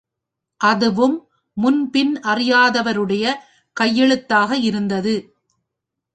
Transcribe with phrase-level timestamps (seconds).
[0.61, 1.17] அதுவும்
[1.57, 3.25] முன் பின் அறியாதவருடைய
[3.77, 5.15] கையெழுத்தாக இருந்தது.